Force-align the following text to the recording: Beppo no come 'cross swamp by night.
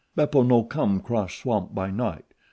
Beppo 0.15 0.41
no 0.41 0.63
come 0.63 0.99
'cross 0.99 1.31
swamp 1.35 1.75
by 1.75 1.91
night. 1.91 2.25